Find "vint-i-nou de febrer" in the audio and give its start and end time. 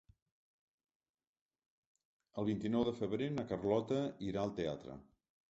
2.49-3.29